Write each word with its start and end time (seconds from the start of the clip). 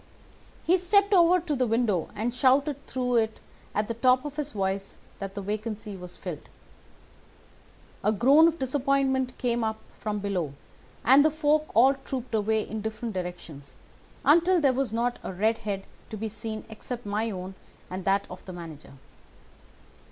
He 0.63 0.79
stepped 0.79 1.13
over 1.13 1.39
to 1.39 1.55
the 1.55 1.67
window 1.67 2.09
and 2.15 2.33
shouted 2.33 2.87
through 2.87 3.17
it 3.17 3.39
at 3.75 3.87
the 3.87 3.93
top 3.93 4.25
of 4.25 4.35
his 4.35 4.49
voice 4.51 4.97
that 5.19 5.35
the 5.35 5.43
vacancy 5.43 5.95
was 5.95 6.17
filled. 6.17 6.49
A 8.03 8.11
groan 8.11 8.47
of 8.47 8.57
disappointment 8.57 9.37
came 9.37 9.63
up 9.63 9.77
from 9.99 10.17
below, 10.17 10.53
and 11.05 11.23
the 11.23 11.29
folk 11.29 11.69
all 11.75 11.93
trooped 11.93 12.33
away 12.33 12.63
in 12.67 12.81
different 12.81 13.13
directions 13.13 13.77
until 14.25 14.59
there 14.59 14.73
was 14.73 14.91
not 14.91 15.19
a 15.21 15.31
red 15.31 15.59
head 15.59 15.83
to 16.09 16.17
be 16.17 16.29
seen 16.29 16.65
except 16.67 17.05
my 17.05 17.29
own 17.29 17.53
and 17.87 18.03
that 18.03 18.25
of 18.27 18.43
the 18.45 18.53
manager. 18.53 18.93